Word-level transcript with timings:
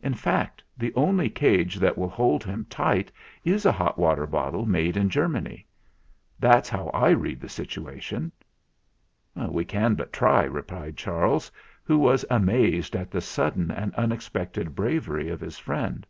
In 0.00 0.14
fact, 0.14 0.62
the 0.78 0.94
only 0.94 1.28
cage 1.28 1.80
that 1.80 1.98
will 1.98 2.08
hold 2.08 2.44
him 2.44 2.64
tight 2.70 3.10
is 3.44 3.66
a 3.66 3.72
hot 3.72 3.98
water 3.98 4.24
bottle 4.24 4.66
made 4.66 4.96
in 4.96 5.10
Germany. 5.10 5.66
That's 6.38 6.68
how 6.68 6.90
I 6.90 7.10
read 7.10 7.40
the 7.40 7.48
sit 7.48 7.70
uation." 7.70 8.30
THE 9.34 9.40
GALLOPER 9.40 9.50
213 9.52 9.52
"We 9.54 9.64
can 9.64 9.94
but 9.96 10.12
try," 10.12 10.44
replied 10.44 10.96
Charles, 10.96 11.50
who 11.82 11.98
was 11.98 12.24
amazed 12.30 12.94
at 12.94 13.10
the 13.10 13.20
sudden 13.20 13.72
and 13.72 13.92
unexpected 13.96 14.76
bravery 14.76 15.28
of 15.28 15.40
his 15.40 15.58
friend. 15.58 16.06